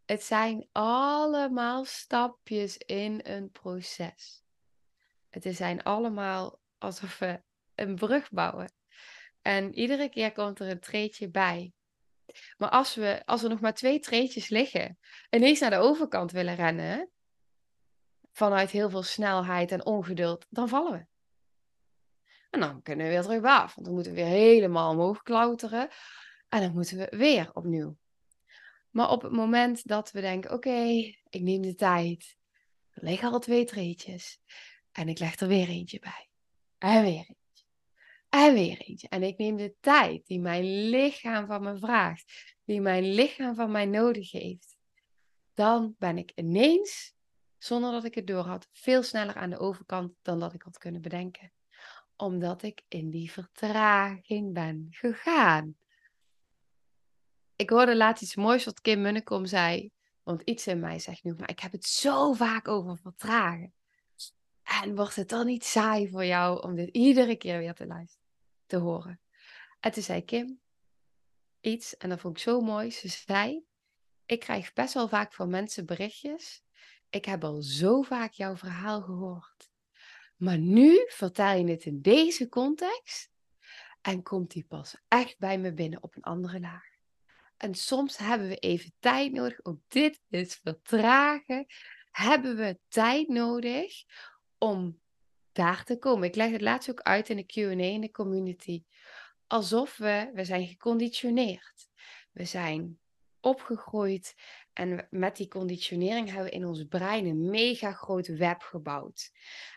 Het 0.06 0.24
zijn 0.24 0.68
allemaal 0.72 1.86
stapjes 1.86 2.78
in 2.78 3.20
een 3.24 3.52
proces. 3.52 4.44
Het 5.30 5.56
zijn 5.56 5.84
allemaal 5.84 6.60
alsof 6.78 7.20
we 7.20 7.42
een 7.76 7.96
brug 7.96 8.30
bouwen. 8.32 8.74
En 9.42 9.74
iedere 9.74 10.10
keer 10.10 10.32
komt 10.32 10.60
er 10.60 10.70
een 10.70 10.80
treetje 10.80 11.30
bij. 11.30 11.74
Maar 12.58 12.70
als 12.70 12.96
we, 12.96 13.22
als 13.26 13.44
er 13.44 13.50
nog 13.50 13.60
maar 13.60 13.74
twee 13.74 14.00
treetjes 14.00 14.50
liggen, 14.50 14.98
ineens 15.30 15.60
naar 15.60 15.70
de 15.70 15.78
overkant 15.78 16.32
willen 16.32 16.56
rennen, 16.56 17.10
vanuit 18.32 18.72
heel 18.72 18.90
veel 18.90 19.04
snelheid 19.04 19.72
en 19.72 19.86
ongeduld, 19.86 20.46
dan 20.50 20.70
vallen 20.70 20.92
we. 20.92 21.06
En 22.50 22.60
dan 22.60 22.82
kunnen 22.82 23.06
we 23.06 23.12
weer 23.12 23.22
terug 23.22 23.44
af, 23.44 23.76
want 23.76 23.86
dan 23.86 23.96
moeten 23.96 24.14
we 24.14 24.22
weer 24.22 24.30
helemaal 24.30 24.92
omhoog 24.92 25.22
klauteren. 25.22 25.90
En 26.50 26.62
dan 26.62 26.74
moeten 26.74 26.98
we 26.98 27.18
weer 27.18 27.50
opnieuw. 27.54 27.98
Maar 28.90 29.10
op 29.10 29.22
het 29.22 29.32
moment 29.32 29.88
dat 29.88 30.12
we 30.12 30.22
denken, 30.22 30.52
oké, 30.52 31.14
ik 31.30 31.42
neem 31.42 31.62
de 31.62 31.76
tijd. 31.76 32.38
Er 32.90 33.04
liggen 33.04 33.32
al 33.32 33.40
twee 33.40 33.66
treetjes. 33.66 34.40
En 34.92 35.10
ik 35.10 35.20
leg 35.20 35.40
er 35.40 35.48
weer 35.48 35.68
eentje 35.68 36.00
bij. 36.00 36.30
En 36.78 37.02
weer 37.02 37.26
eentje. 37.28 37.66
En 38.30 38.54
weer 38.54 38.78
eentje. 38.78 39.10
En 39.10 39.24
ik 39.24 39.38
neem 39.38 39.58
de 39.58 39.76
tijd 39.80 40.28
die 40.28 40.40
mijn 40.40 40.90
lichaam 40.90 41.48
van 41.48 41.64
me 41.64 41.78
vraagt. 41.78 42.54
Die 42.66 42.82
mijn 42.82 43.14
lichaam 43.14 43.56
van 43.56 43.72
mij 43.72 43.86
nodig 43.86 44.32
heeft. 44.32 44.78
Dan 45.54 45.96
ben 45.98 46.18
ik 46.18 46.32
ineens 46.36 47.14
zonder 47.64 47.92
dat 47.92 48.04
ik 48.04 48.16
het 48.16 48.28
door 48.28 48.44
had, 48.44 48.68
veel 48.72 49.04
sneller 49.04 49.36
aan 49.36 49.50
de 49.50 49.60
overkant 49.60 50.14
dan 50.22 50.40
dat 50.40 50.54
ik 50.54 50.62
had 50.62 50.78
kunnen 50.78 51.02
bedenken. 51.02 51.52
Omdat 52.16 52.64
ik 52.64 52.82
in 52.88 53.10
die 53.10 53.32
vertraging 53.32 54.54
ben 54.54 54.88
gegaan. 54.90 55.76
Ik 57.56 57.70
hoorde 57.70 57.96
laatst 57.96 58.24
iets 58.24 58.36
moois 58.36 58.66
wat 58.66 58.82
Kim 58.82 59.02
Munnekom 59.02 59.46
zei. 59.46 59.92
Want 60.24 60.42
iets 60.42 60.68
in 60.68 60.80
mij 60.80 61.00
zegt 61.00 61.24
nu, 61.24 61.34
maar 61.34 61.50
ik 61.50 61.60
heb 61.60 61.72
het 61.72 61.86
zo 61.86 62.34
vaak 62.34 62.68
over 62.68 62.98
vertragen. 62.98 63.74
En 64.64 64.96
wordt 64.96 65.16
het 65.16 65.30
dan 65.30 65.46
niet 65.46 65.66
saai 65.66 66.10
voor 66.10 66.26
jou 66.26 66.62
om 66.62 66.76
dit 66.76 66.90
iedere 66.90 67.36
keer 67.36 67.58
weer 67.58 67.74
te 67.74 67.86
luisteren, 67.86 68.28
te 68.66 68.78
horen? 68.78 69.20
En 69.80 69.92
toen 69.92 70.04
zei 70.04 70.26
Kim 70.26 70.60
iets, 71.60 71.98
en 71.98 72.10
dat 72.10 72.20
vond 72.20 72.38
ik 72.38 72.44
zo 72.44 72.62
mooi. 72.62 72.92
Ze 72.92 73.08
zei, 73.08 73.64
ik 74.26 74.40
krijg 74.40 74.74
best 74.74 74.94
wel 74.94 75.08
vaak 75.08 75.34
van 75.34 75.50
mensen 75.50 75.86
berichtjes 75.86 76.64
ik 77.12 77.26
heb 77.26 77.44
al 77.44 77.62
zo 77.62 78.02
vaak 78.02 78.32
jouw 78.32 78.56
verhaal 78.56 79.02
gehoord. 79.02 79.70
Maar 80.36 80.58
nu 80.58 81.06
vertel 81.08 81.58
je 81.58 81.72
het 81.72 81.86
in 81.86 82.02
deze 82.02 82.50
context 82.50 83.30
en 84.02 84.24
komt 84.24 84.52
die 84.52 84.66
pas 84.68 84.96
echt 85.08 85.40
bij 85.40 85.58
me 85.58 85.74
binnen 85.74 86.04
op 86.04 86.16
een 86.16 86.24
andere 86.24 86.60
laag. 86.60 86.90
En 87.58 87.76
soms 87.76 88.18
hebben 88.18 88.48
we 88.48 88.56
even 88.56 88.94
tijd 89.00 89.32
nodig. 89.32 89.64
Ook 89.64 89.80
dit 89.88 90.22
is 90.30 90.56
vertragen. 90.56 91.66
Hebben 92.12 92.56
we 92.56 92.80
tijd 92.88 93.28
nodig 93.28 94.04
om 94.58 95.00
daar 95.52 95.84
te 95.84 95.98
komen. 95.98 96.28
Ik 96.28 96.36
leg 96.36 96.52
het 96.52 96.62
laatst 96.62 96.90
ook 96.90 97.02
uit 97.02 97.30
in 97.30 97.38
de 97.38 97.46
Q&A 97.46 97.84
in 97.84 98.02
de 98.02 98.12
community. 98.12 98.84
Alsof 99.48 99.98
we, 99.98 100.32
we 100.34 100.46
zijn 100.46 100.68
geconditioneerd. 100.68 101.88
We 102.32 102.46
zijn 102.46 103.01
opgegroeid 103.42 104.36
en 104.74 105.08
met 105.10 105.36
die 105.36 105.48
conditionering 105.48 106.28
hebben 106.28 106.46
we 106.46 106.52
in 106.52 106.66
ons 106.66 106.84
brein 106.84 107.26
een 107.26 107.50
mega 107.50 107.92
groot 107.92 108.28
web 108.28 108.62
gebouwd. 108.62 109.32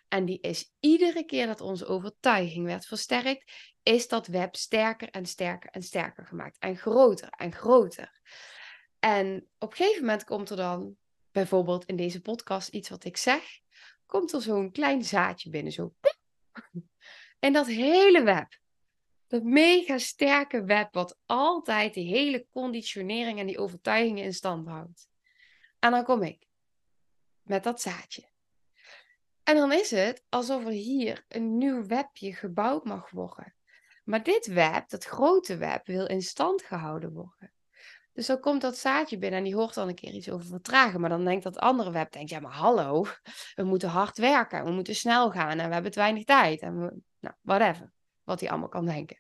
En 0.08 0.24
die 0.24 0.40
is 0.40 0.72
iedere 0.80 1.24
keer 1.24 1.46
dat 1.46 1.60
onze 1.60 1.86
overtuiging 1.86 2.66
werd 2.66 2.86
versterkt, 2.86 3.52
is 3.82 4.08
dat 4.08 4.26
web 4.26 4.56
sterker 4.56 5.10
en 5.10 5.26
sterker 5.26 5.70
en 5.70 5.82
sterker 5.82 6.26
gemaakt. 6.26 6.58
En 6.58 6.76
groter 6.76 7.28
en 7.28 7.52
groter. 7.52 8.20
En 8.98 9.48
op 9.58 9.70
een 9.70 9.76
gegeven 9.76 10.00
moment 10.00 10.24
komt 10.24 10.50
er 10.50 10.56
dan, 10.56 10.96
bijvoorbeeld 11.30 11.84
in 11.84 11.96
deze 11.96 12.20
podcast, 12.20 12.68
iets 12.68 12.88
wat 12.88 13.04
ik 13.04 13.16
zeg, 13.16 13.42
komt 14.06 14.32
er 14.32 14.42
zo'n 14.42 14.72
klein 14.72 15.04
zaadje 15.04 15.50
binnen. 15.50 15.72
Zo. 15.72 15.94
En 17.38 17.52
dat 17.52 17.66
hele 17.66 18.22
web. 18.22 18.62
Dat 19.26 19.42
mega 19.42 19.98
sterke 19.98 20.64
web 20.64 20.94
wat 20.94 21.18
altijd 21.26 21.94
die 21.94 22.08
hele 22.08 22.46
conditionering 22.50 23.38
en 23.38 23.46
die 23.46 23.58
overtuigingen 23.58 24.24
in 24.24 24.34
stand 24.34 24.68
houdt. 24.68 25.08
En 25.78 25.90
dan 25.90 26.04
kom 26.04 26.22
ik 26.22 26.46
met 27.42 27.62
dat 27.62 27.80
zaadje. 27.80 28.32
En 29.42 29.56
dan 29.56 29.72
is 29.72 29.90
het 29.90 30.24
alsof 30.28 30.64
er 30.64 30.70
hier 30.70 31.24
een 31.28 31.58
nieuw 31.58 31.86
webje 31.86 32.34
gebouwd 32.34 32.84
mag 32.84 33.10
worden. 33.10 33.54
Maar 34.04 34.22
dit 34.22 34.46
web, 34.46 34.88
dat 34.88 35.04
grote 35.04 35.56
web, 35.56 35.86
wil 35.86 36.06
in 36.06 36.22
stand 36.22 36.62
gehouden 36.62 37.12
worden. 37.12 37.52
Dus 38.12 38.26
dan 38.26 38.40
komt 38.40 38.60
dat 38.60 38.76
zaadje 38.76 39.18
binnen 39.18 39.38
en 39.38 39.44
die 39.44 39.54
hoort 39.54 39.74
dan 39.74 39.88
een 39.88 39.94
keer 39.94 40.12
iets 40.12 40.30
over 40.30 40.46
vertragen. 40.46 41.00
Maar 41.00 41.10
dan 41.10 41.24
denkt 41.24 41.44
dat 41.44 41.58
andere 41.58 41.90
web, 41.90 42.12
denkt, 42.12 42.30
ja 42.30 42.40
maar 42.40 42.52
hallo, 42.52 43.06
we 43.54 43.62
moeten 43.62 43.88
hard 43.88 44.18
werken, 44.18 44.64
we 44.64 44.70
moeten 44.70 44.94
snel 44.94 45.30
gaan 45.30 45.58
en 45.58 45.66
we 45.68 45.72
hebben 45.72 45.92
te 45.92 45.98
weinig 45.98 46.24
tijd. 46.24 46.60
En 46.60 46.80
we, 46.80 46.94
nou, 47.20 47.34
whatever, 47.40 47.92
wat 48.24 48.40
hij 48.40 48.50
allemaal 48.50 48.68
kan 48.68 48.86
denken. 48.86 49.18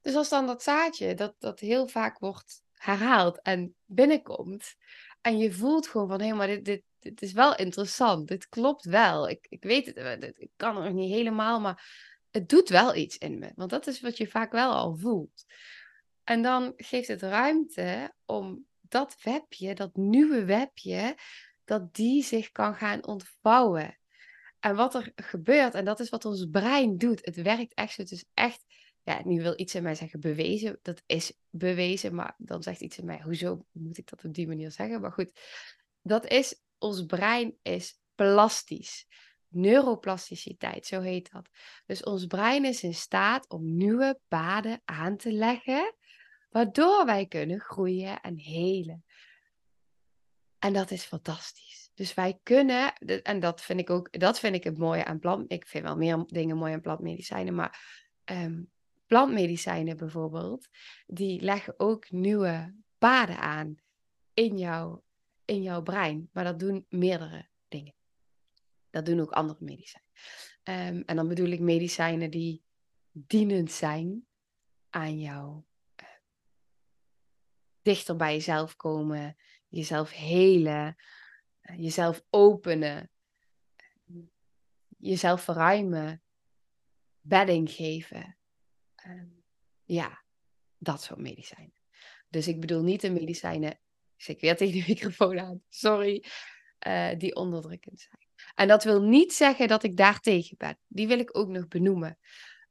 Dus 0.00 0.14
als 0.14 0.28
dan 0.28 0.46
dat 0.46 0.62
zaadje, 0.62 1.14
dat, 1.14 1.34
dat 1.38 1.60
heel 1.60 1.88
vaak 1.88 2.18
wordt 2.18 2.62
herhaald 2.72 3.42
en 3.42 3.74
binnenkomt. 3.84 4.74
En 5.20 5.38
je 5.38 5.52
voelt 5.52 5.88
gewoon 5.88 6.08
van, 6.08 6.20
hé, 6.20 6.32
maar 6.32 6.46
dit, 6.46 6.64
dit, 6.64 6.82
dit 6.98 7.22
is 7.22 7.32
wel 7.32 7.56
interessant. 7.56 8.28
Dit 8.28 8.48
klopt 8.48 8.84
wel. 8.84 9.28
Ik, 9.28 9.46
ik 9.48 9.62
weet 9.62 9.86
het, 9.86 10.32
ik 10.38 10.50
kan 10.56 10.76
het 10.76 10.84
nog 10.84 10.94
niet 10.94 11.12
helemaal, 11.12 11.60
maar 11.60 12.10
het 12.30 12.48
doet 12.48 12.68
wel 12.68 12.94
iets 12.94 13.18
in 13.18 13.38
me. 13.38 13.52
Want 13.54 13.70
dat 13.70 13.86
is 13.86 14.00
wat 14.00 14.16
je 14.16 14.28
vaak 14.28 14.52
wel 14.52 14.72
al 14.72 14.96
voelt. 14.96 15.44
En 16.24 16.42
dan 16.42 16.72
geeft 16.76 17.08
het 17.08 17.22
ruimte 17.22 18.14
om 18.24 18.66
dat 18.80 19.16
webje, 19.22 19.74
dat 19.74 19.96
nieuwe 19.96 20.44
webje, 20.44 21.16
dat 21.64 21.94
die 21.94 22.22
zich 22.22 22.50
kan 22.50 22.74
gaan 22.74 23.06
ontvouwen. 23.06 23.98
En 24.62 24.76
wat 24.76 24.94
er 24.94 25.12
gebeurt, 25.16 25.74
en 25.74 25.84
dat 25.84 26.00
is 26.00 26.08
wat 26.08 26.24
ons 26.24 26.46
brein 26.50 26.98
doet, 26.98 27.24
het 27.24 27.36
werkt 27.36 27.74
echt 27.74 27.96
Het 27.96 28.10
is 28.10 28.24
echt, 28.34 28.64
ja, 29.02 29.20
nu 29.24 29.42
wil 29.42 29.52
iets 29.56 29.74
in 29.74 29.82
mij 29.82 29.94
zeggen 29.94 30.20
bewezen. 30.20 30.78
Dat 30.82 31.02
is 31.06 31.32
bewezen, 31.50 32.14
maar 32.14 32.34
dan 32.38 32.62
zegt 32.62 32.80
iets 32.80 32.98
in 32.98 33.04
mij, 33.04 33.20
hoezo 33.22 33.66
moet 33.72 33.98
ik 33.98 34.08
dat 34.08 34.24
op 34.24 34.34
die 34.34 34.46
manier 34.46 34.70
zeggen? 34.70 35.00
Maar 35.00 35.12
goed, 35.12 35.40
dat 36.02 36.26
is, 36.26 36.62
ons 36.78 37.06
brein 37.06 37.56
is 37.62 37.98
plastisch. 38.14 39.06
Neuroplasticiteit, 39.48 40.86
zo 40.86 41.00
heet 41.00 41.32
dat. 41.32 41.48
Dus 41.86 42.02
ons 42.02 42.26
brein 42.26 42.64
is 42.64 42.82
in 42.82 42.94
staat 42.94 43.48
om 43.48 43.76
nieuwe 43.76 44.20
paden 44.28 44.82
aan 44.84 45.16
te 45.16 45.32
leggen 45.32 45.94
waardoor 46.50 47.04
wij 47.04 47.26
kunnen 47.26 47.60
groeien 47.60 48.20
en 48.20 48.38
helen. 48.38 49.04
En 50.58 50.72
dat 50.72 50.90
is 50.90 51.04
fantastisch. 51.04 51.81
Dus 51.94 52.14
wij 52.14 52.40
kunnen, 52.42 52.94
en 53.22 53.40
dat 53.40 53.62
vind 53.62 53.80
ik 53.80 53.90
ook, 53.90 54.20
dat 54.20 54.38
vind 54.38 54.54
ik 54.54 54.64
het 54.64 54.78
mooie 54.78 55.04
aan 55.04 55.18
plant. 55.18 55.52
Ik 55.52 55.66
vind 55.66 55.84
wel 55.84 55.96
meer 55.96 56.24
dingen 56.26 56.56
mooi 56.56 56.72
aan 56.72 56.80
plantmedicijnen, 56.80 57.54
maar 57.54 58.00
um, 58.24 58.70
plantmedicijnen 59.06 59.96
bijvoorbeeld, 59.96 60.68
die 61.06 61.40
leggen 61.40 61.74
ook 61.76 62.10
nieuwe 62.10 62.74
paden 62.98 63.38
aan 63.38 63.76
in, 64.34 64.58
jouw 64.58 65.02
in 65.44 65.62
jouw 65.62 65.82
brein. 65.82 66.28
Maar 66.32 66.44
dat 66.44 66.58
doen 66.58 66.86
meerdere 66.88 67.48
dingen. 67.68 67.94
Dat 68.90 69.06
doen 69.06 69.20
ook 69.20 69.32
andere 69.32 69.64
medicijnen. 69.64 70.10
Um, 70.64 71.02
en 71.06 71.16
dan 71.16 71.28
bedoel 71.28 71.48
ik 71.48 71.60
medicijnen 71.60 72.30
die 72.30 72.62
dienend 73.12 73.72
zijn 73.72 74.26
aan 74.90 75.18
jou 75.18 75.62
dichter 77.82 78.16
bij 78.16 78.32
jezelf 78.32 78.76
komen, 78.76 79.36
jezelf 79.68 80.10
helen, 80.10 80.86
eh, 80.86 81.04
jezelf 81.76 82.24
openen, 82.30 83.10
jezelf 84.98 85.42
verruimen, 85.42 86.22
bedding 87.20 87.70
geven. 87.70 88.36
Ehm, 88.94 89.28
ja, 89.84 90.22
dat 90.78 91.02
soort 91.02 91.20
medicijnen. 91.20 91.74
Dus 92.28 92.48
ik 92.48 92.60
bedoel 92.60 92.82
niet 92.82 93.00
de 93.00 93.10
medicijnen, 93.10 93.78
ik 94.16 94.40
weer 94.40 94.56
tegen 94.56 94.80
de 94.80 94.84
microfoon 94.88 95.38
aan, 95.38 95.62
sorry, 95.68 96.24
uh, 96.86 97.18
die 97.18 97.34
onderdrukkend 97.34 98.00
zijn. 98.00 98.28
En 98.54 98.68
dat 98.68 98.84
wil 98.84 99.02
niet 99.02 99.32
zeggen 99.32 99.68
dat 99.68 99.82
ik 99.82 99.96
daar 99.96 100.20
tegen 100.20 100.56
ben. 100.56 100.78
Die 100.86 101.06
wil 101.06 101.18
ik 101.18 101.36
ook 101.36 101.48
nog 101.48 101.68
benoemen. 101.68 102.18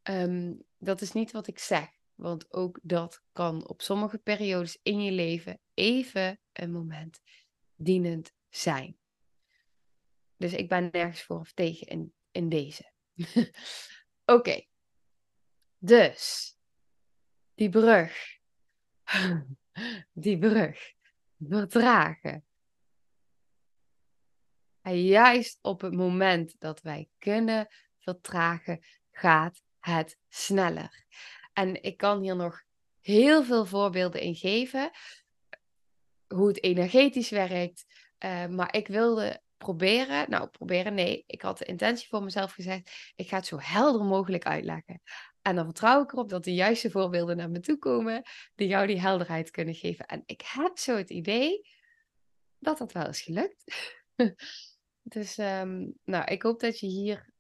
Um, 0.04 0.64
dat 0.78 1.02
is 1.02 1.12
niet 1.12 1.32
wat 1.32 1.48
ik 1.48 1.60
zeg. 1.60 1.90
Want 2.16 2.54
ook 2.54 2.80
dat 2.82 3.22
kan 3.32 3.68
op 3.68 3.82
sommige 3.82 4.18
periodes 4.18 4.80
in 4.84 5.02
je 5.02 5.12
leven 5.12 5.60
even 5.74 6.40
een 6.54 6.72
moment 6.72 7.22
dienend 7.76 8.34
zijn. 8.52 8.98
Dus 10.38 10.54
ik 10.54 10.70
ben 10.70 10.90
nergens 10.92 11.24
voor 11.24 11.40
of 11.40 11.52
tegen 11.52 11.88
in, 11.88 12.14
in 12.32 12.50
deze. 12.50 12.92
Oké. 14.26 14.66
Dus, 15.78 16.56
die 17.56 17.70
brug. 17.70 18.40
die 20.14 20.38
brug. 20.38 20.94
Vertragen. 21.40 22.46
En 24.82 25.04
juist 25.04 25.60
op 25.62 25.82
het 25.82 25.94
moment 25.94 26.56
dat 26.60 26.82
wij 26.82 27.10
kunnen 27.18 27.68
vertragen, 28.00 28.84
gaat 29.12 29.62
het 29.80 30.18
sneller. 30.30 31.06
En 31.54 31.84
ik 31.84 31.98
kan 31.98 32.22
hier 32.22 32.36
nog 32.36 32.64
heel 33.00 33.44
veel 33.44 33.66
voorbeelden 33.66 34.22
in 34.22 34.36
geven. 34.36 34.92
Hoe 36.28 36.48
het 36.48 36.64
energetisch 36.64 37.30
werkt. 37.30 37.86
Uh, 38.26 38.48
maar 38.48 38.76
ik 38.76 38.88
wilde 38.88 39.42
proberen, 39.58 40.30
nou 40.30 40.48
proberen, 40.48 40.94
nee, 40.94 41.24
ik 41.28 41.42
had 41.42 41.58
de 41.58 41.66
intentie 41.66 42.08
voor 42.08 42.24
mezelf 42.24 42.52
gezegd, 42.52 43.12
ik 43.16 43.28
ga 43.28 43.36
het 43.36 43.46
zo 43.46 43.58
helder 43.60 44.06
mogelijk 44.06 44.46
uitleggen. 44.46 45.02
En 45.42 45.56
dan 45.56 45.66
vertrouw 45.66 46.04
ik 46.04 46.12
erop 46.12 46.30
dat 46.30 46.44
de 46.44 46.54
juiste 46.54 46.92
voorbeelden 46.92 47.38
naar 47.38 47.50
me 47.50 47.60
toe 47.60 47.78
komen, 47.78 48.22
die 48.56 48.68
jou 48.68 48.88
die 48.88 49.00
helderheid 49.00 49.52
kunnen 49.52 49.76
geven. 49.76 50.06
En 50.06 50.24
ik 50.26 50.42
heb 50.46 50.78
zo 50.78 50.98
het 50.98 51.10
idee 51.10 51.68
dat 52.60 52.78
dat 52.78 52.92
wel 52.92 53.08
is 53.08 53.22
gelukt. 53.22 53.64
dus 55.02 55.38
um, 55.38 55.94
nou, 56.04 56.26
ik 56.26 56.42
hoop 56.42 56.60
dat 56.60 56.80
je 56.80 56.88
hier, 56.88 57.34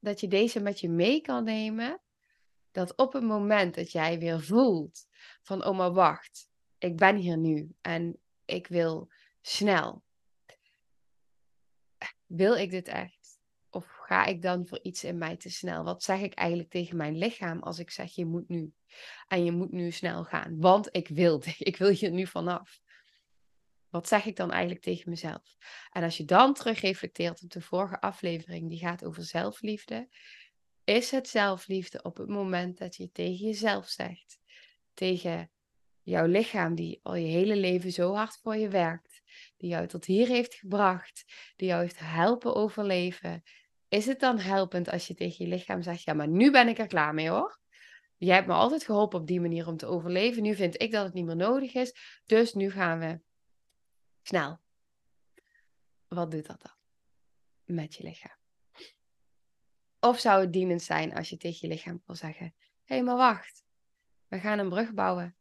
dat 0.00 0.20
je 0.20 0.28
deze 0.28 0.60
met 0.60 0.80
je 0.80 0.88
mee 0.88 1.20
kan 1.20 1.44
nemen 1.44 2.02
dat 2.70 2.96
op 2.96 3.12
het 3.12 3.22
moment 3.22 3.74
dat 3.74 3.92
jij 3.92 4.18
weer 4.18 4.40
voelt 4.40 5.06
van, 5.42 5.64
oh 5.64 5.76
maar 5.76 5.92
wacht, 5.92 6.48
ik 6.78 6.96
ben 6.96 7.16
hier 7.16 7.38
nu 7.38 7.74
en 7.80 8.18
ik 8.44 8.66
wil 8.66 9.10
snel. 9.46 10.02
Wil 12.26 12.54
ik 12.54 12.70
dit 12.70 12.88
echt? 12.88 13.38
Of 13.70 13.86
ga 13.86 14.24
ik 14.24 14.42
dan 14.42 14.66
voor 14.66 14.78
iets 14.82 15.04
in 15.04 15.18
mij 15.18 15.36
te 15.36 15.50
snel? 15.50 15.84
Wat 15.84 16.02
zeg 16.02 16.20
ik 16.20 16.34
eigenlijk 16.34 16.70
tegen 16.70 16.96
mijn 16.96 17.18
lichaam 17.18 17.62
als 17.62 17.78
ik 17.78 17.90
zeg 17.90 18.14
je 18.14 18.24
moet 18.24 18.48
nu? 18.48 18.72
En 19.28 19.44
je 19.44 19.52
moet 19.52 19.72
nu 19.72 19.90
snel 19.90 20.24
gaan, 20.24 20.60
want 20.60 20.88
ik 20.90 21.08
wil, 21.08 21.42
ik 21.58 21.76
wil 21.76 21.88
hier 21.88 22.10
nu 22.10 22.26
vanaf. 22.26 22.80
Wat 23.88 24.08
zeg 24.08 24.26
ik 24.26 24.36
dan 24.36 24.50
eigenlijk 24.50 24.82
tegen 24.82 25.10
mezelf? 25.10 25.56
En 25.90 26.02
als 26.02 26.16
je 26.16 26.24
dan 26.24 26.54
terugreflecteert 26.54 27.42
op 27.42 27.50
de 27.50 27.60
vorige 27.60 28.00
aflevering, 28.00 28.68
die 28.68 28.78
gaat 28.78 29.04
over 29.04 29.24
zelfliefde, 29.24 30.08
is 30.84 31.10
het 31.10 31.28
zelfliefde 31.28 32.02
op 32.02 32.16
het 32.16 32.28
moment 32.28 32.78
dat 32.78 32.96
je 32.96 33.10
tegen 33.10 33.46
jezelf 33.46 33.88
zegt, 33.88 34.38
tegen 34.94 35.50
jouw 36.02 36.26
lichaam 36.26 36.74
die 36.74 37.00
al 37.02 37.14
je 37.14 37.26
hele 37.26 37.56
leven 37.56 37.92
zo 37.92 38.14
hard 38.14 38.38
voor 38.42 38.56
je 38.56 38.68
werkt, 38.68 39.13
die 39.56 39.70
jou 39.70 39.86
tot 39.86 40.04
hier 40.04 40.28
heeft 40.28 40.54
gebracht, 40.54 41.24
die 41.56 41.68
jou 41.68 41.80
heeft 41.80 41.98
helpen 41.98 42.54
overleven. 42.54 43.42
Is 43.88 44.06
het 44.06 44.20
dan 44.20 44.38
helpend 44.38 44.88
als 44.90 45.06
je 45.06 45.14
tegen 45.14 45.44
je 45.44 45.54
lichaam 45.54 45.82
zegt, 45.82 46.02
ja, 46.02 46.12
maar 46.12 46.28
nu 46.28 46.50
ben 46.50 46.68
ik 46.68 46.78
er 46.78 46.86
klaar 46.86 47.14
mee 47.14 47.28
hoor. 47.28 47.62
Jij 48.16 48.34
hebt 48.34 48.46
me 48.46 48.52
altijd 48.52 48.84
geholpen 48.84 49.20
op 49.20 49.26
die 49.26 49.40
manier 49.40 49.66
om 49.66 49.76
te 49.76 49.86
overleven. 49.86 50.42
Nu 50.42 50.54
vind 50.54 50.82
ik 50.82 50.90
dat 50.90 51.04
het 51.04 51.14
niet 51.14 51.24
meer 51.24 51.36
nodig 51.36 51.74
is. 51.74 52.20
Dus 52.24 52.54
nu 52.54 52.70
gaan 52.70 52.98
we 52.98 53.20
snel. 54.22 54.60
Wat 56.08 56.30
doet 56.30 56.46
dat 56.46 56.62
dan 56.62 56.76
met 57.76 57.94
je 57.94 58.02
lichaam? 58.02 58.36
Of 60.00 60.18
zou 60.18 60.40
het 60.40 60.52
dienend 60.52 60.82
zijn 60.82 61.14
als 61.14 61.28
je 61.28 61.36
tegen 61.36 61.68
je 61.68 61.74
lichaam 61.74 62.02
wil 62.06 62.16
zeggen: 62.16 62.54
hé, 62.84 62.94
hey, 62.94 63.02
maar 63.02 63.16
wacht, 63.16 63.64
we 64.28 64.38
gaan 64.38 64.58
een 64.58 64.68
brug 64.68 64.92
bouwen. 64.92 65.36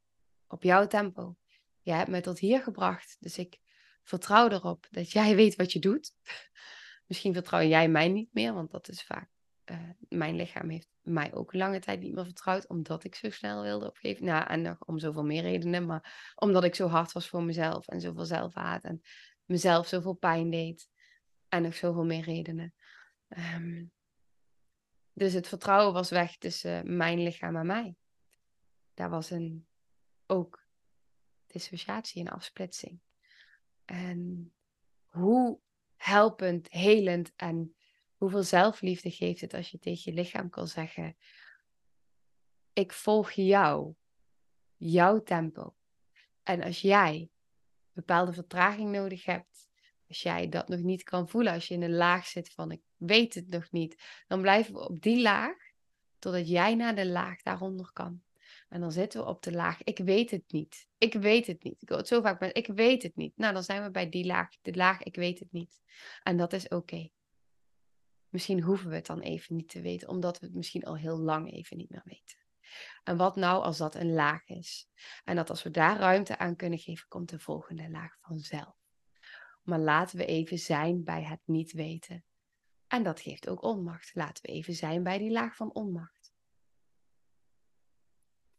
op 0.47 0.63
jouw 0.63 0.87
tempo. 0.87 1.35
Jij 1.81 1.97
hebt 1.97 2.09
me 2.09 2.21
tot 2.21 2.39
hier 2.39 2.61
gebracht, 2.61 3.17
dus 3.19 3.37
ik 3.37 3.59
vertrouw 4.03 4.49
erop 4.49 4.87
dat 4.91 5.11
jij 5.11 5.35
weet 5.35 5.55
wat 5.55 5.71
je 5.71 5.79
doet. 5.79 6.11
Misschien 7.07 7.33
vertrouw 7.33 7.61
jij 7.61 7.89
mij 7.89 8.07
niet 8.07 8.33
meer, 8.33 8.53
want 8.53 8.71
dat 8.71 8.87
is 8.87 9.03
vaak. 9.03 9.29
Uh, 9.71 9.89
mijn 10.09 10.35
lichaam 10.35 10.69
heeft 10.69 10.89
mij 11.01 11.33
ook 11.33 11.53
lange 11.53 11.79
tijd 11.79 11.99
niet 11.99 12.13
meer 12.13 12.25
vertrouwd, 12.25 12.67
omdat 12.67 13.03
ik 13.03 13.15
zo 13.15 13.29
snel 13.29 13.61
wilde 13.61 13.87
opgeven. 13.87 14.25
Nou, 14.25 14.47
en 14.47 14.61
nog 14.61 14.79
om 14.85 14.99
zoveel 14.99 15.23
meer 15.23 15.41
redenen, 15.41 15.85
maar 15.85 16.33
omdat 16.35 16.63
ik 16.63 16.75
zo 16.75 16.87
hard 16.87 17.11
was 17.11 17.27
voor 17.27 17.43
mezelf 17.43 17.87
en 17.87 18.01
zoveel 18.01 18.25
zelfhaat 18.25 18.83
en 18.83 19.01
mezelf 19.45 19.87
zoveel 19.87 20.13
pijn 20.13 20.49
deed. 20.49 20.89
En 21.47 21.61
nog 21.61 21.75
zoveel 21.75 22.05
meer 22.05 22.23
redenen. 22.23 22.73
Um, 23.27 23.91
dus 25.13 25.33
het 25.33 25.47
vertrouwen 25.47 25.93
was 25.93 26.09
weg 26.09 26.37
tussen 26.37 26.97
mijn 26.97 27.23
lichaam 27.23 27.55
en 27.55 27.65
mij. 27.65 27.95
Daar 28.93 29.09
was 29.09 29.29
een, 29.29 29.67
ook 30.25 30.65
dissociatie 31.47 32.25
en 32.25 32.33
afsplitsing. 32.33 32.99
En 33.85 34.53
hoe 35.07 35.59
helpend, 35.95 36.71
helend 36.71 37.31
en 37.35 37.75
hoeveel 38.15 38.43
zelfliefde 38.43 39.11
geeft 39.11 39.41
het 39.41 39.53
als 39.53 39.71
je 39.71 39.79
tegen 39.79 40.13
je 40.13 40.21
lichaam 40.21 40.49
kan 40.49 40.67
zeggen: 40.67 41.17
Ik 42.73 42.93
volg 42.93 43.31
jou, 43.31 43.93
jouw 44.77 45.23
tempo. 45.23 45.75
En 46.43 46.63
als 46.63 46.81
jij 46.81 47.29
bepaalde 47.91 48.33
vertraging 48.33 48.91
nodig 48.91 49.25
hebt, 49.25 49.69
als 50.07 50.21
jij 50.21 50.49
dat 50.49 50.67
nog 50.67 50.79
niet 50.79 51.03
kan 51.03 51.29
voelen, 51.29 51.53
als 51.53 51.67
je 51.67 51.73
in 51.73 51.81
een 51.81 51.95
laag 51.95 52.25
zit 52.25 52.49
van 52.49 52.71
ik 52.71 52.81
weet 52.95 53.33
het 53.33 53.49
nog 53.49 53.71
niet, 53.71 54.23
dan 54.27 54.41
blijven 54.41 54.73
we 54.73 54.79
op 54.79 55.01
die 55.01 55.21
laag 55.21 55.71
totdat 56.19 56.47
jij 56.47 56.75
naar 56.75 56.95
de 56.95 57.07
laag 57.07 57.41
daaronder 57.41 57.91
kan. 57.93 58.23
En 58.73 58.81
dan 58.81 58.91
zitten 58.91 59.21
we 59.21 59.27
op 59.27 59.43
de 59.43 59.51
laag, 59.51 59.83
ik 59.83 59.97
weet 59.97 60.31
het 60.31 60.51
niet. 60.51 60.87
Ik 60.97 61.13
weet 61.13 61.47
het 61.47 61.63
niet. 61.63 61.81
Ik 61.81 61.89
hoor 61.89 61.97
het 61.97 62.07
zo 62.07 62.21
vaak 62.21 62.39
met, 62.39 62.57
ik 62.57 62.67
weet 62.67 63.03
het 63.03 63.15
niet. 63.15 63.37
Nou, 63.37 63.53
dan 63.53 63.63
zijn 63.63 63.83
we 63.83 63.91
bij 63.91 64.09
die 64.09 64.25
laag, 64.25 64.49
de 64.61 64.73
laag, 64.73 65.03
ik 65.03 65.15
weet 65.15 65.39
het 65.39 65.51
niet. 65.51 65.81
En 66.23 66.37
dat 66.37 66.53
is 66.53 66.67
oké. 66.67 67.09
Misschien 68.29 68.61
hoeven 68.61 68.89
we 68.89 68.95
het 68.95 69.05
dan 69.05 69.19
even 69.19 69.55
niet 69.55 69.69
te 69.69 69.81
weten, 69.81 70.07
omdat 70.07 70.39
we 70.39 70.45
het 70.45 70.55
misschien 70.55 70.83
al 70.83 70.97
heel 70.97 71.17
lang 71.17 71.51
even 71.51 71.77
niet 71.77 71.89
meer 71.89 72.01
weten. 72.03 72.37
En 73.03 73.17
wat 73.17 73.35
nou 73.35 73.63
als 73.63 73.77
dat 73.77 73.95
een 73.95 74.13
laag 74.13 74.47
is? 74.47 74.87
En 75.23 75.35
dat 75.35 75.49
als 75.49 75.63
we 75.63 75.71
daar 75.71 75.97
ruimte 75.97 76.37
aan 76.37 76.55
kunnen 76.55 76.79
geven, 76.79 77.07
komt 77.07 77.29
de 77.29 77.39
volgende 77.39 77.89
laag 77.89 78.17
vanzelf. 78.21 78.75
Maar 79.61 79.79
laten 79.79 80.17
we 80.17 80.25
even 80.25 80.57
zijn 80.57 81.03
bij 81.03 81.23
het 81.23 81.41
niet 81.45 81.71
weten. 81.71 82.23
En 82.87 83.03
dat 83.03 83.21
geeft 83.21 83.49
ook 83.49 83.63
onmacht. 83.63 84.15
Laten 84.15 84.45
we 84.45 84.51
even 84.51 84.73
zijn 84.73 85.03
bij 85.03 85.17
die 85.17 85.31
laag 85.31 85.55
van 85.55 85.73
onmacht. 85.73 86.22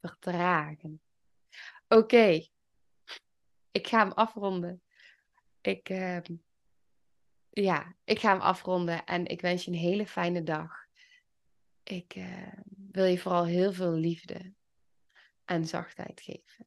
Vertragen. 0.05 1.01
Oké, 1.89 2.47
ik 3.71 3.87
ga 3.87 3.99
hem 3.99 4.13
afronden. 4.13 4.83
Ik, 5.61 5.89
uh, 5.89 6.19
ja, 7.51 7.97
ik 8.05 8.19
ga 8.19 8.33
hem 8.33 8.41
afronden 8.41 9.05
en 9.05 9.27
ik 9.27 9.41
wens 9.41 9.65
je 9.65 9.71
een 9.71 9.77
hele 9.77 10.07
fijne 10.07 10.43
dag. 10.43 10.87
Ik 11.83 12.17
uh, 12.17 12.53
wil 12.93 13.05
je 13.05 13.19
vooral 13.19 13.45
heel 13.45 13.73
veel 13.73 13.93
liefde 13.93 14.53
en 15.45 15.67
zachtheid 15.67 16.21
geven. 16.21 16.67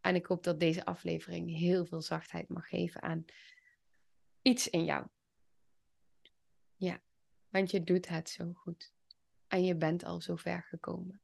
En 0.00 0.14
ik 0.14 0.26
hoop 0.26 0.42
dat 0.42 0.60
deze 0.60 0.84
aflevering 0.84 1.58
heel 1.58 1.86
veel 1.86 2.02
zachtheid 2.02 2.48
mag 2.48 2.68
geven 2.68 3.02
aan 3.02 3.24
iets 4.42 4.70
in 4.70 4.84
jou. 4.84 5.06
Ja, 6.76 7.02
want 7.48 7.70
je 7.70 7.84
doet 7.84 8.08
het 8.08 8.30
zo 8.30 8.52
goed. 8.52 8.92
En 9.48 9.64
je 9.64 9.76
bent 9.76 10.04
al 10.04 10.20
zo 10.20 10.36
ver 10.36 10.62
gekomen. 10.62 11.23